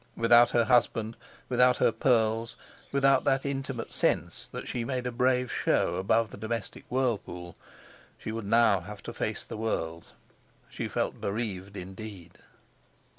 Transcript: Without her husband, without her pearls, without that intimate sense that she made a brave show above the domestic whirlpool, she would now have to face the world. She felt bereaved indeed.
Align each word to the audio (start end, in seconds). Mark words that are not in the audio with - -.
Without 0.17 0.49
her 0.49 0.63
husband, 0.63 1.15
without 1.47 1.77
her 1.77 1.91
pearls, 1.91 2.55
without 2.91 3.23
that 3.23 3.45
intimate 3.45 3.93
sense 3.93 4.49
that 4.51 4.67
she 4.67 4.83
made 4.83 5.05
a 5.05 5.11
brave 5.11 5.51
show 5.51 5.97
above 5.97 6.31
the 6.31 6.37
domestic 6.37 6.85
whirlpool, 6.89 7.55
she 8.17 8.31
would 8.31 8.45
now 8.47 8.79
have 8.79 9.03
to 9.03 9.13
face 9.13 9.43
the 9.43 9.57
world. 9.57 10.07
She 10.71 10.87
felt 10.87 11.21
bereaved 11.21 11.77
indeed. 11.77 12.39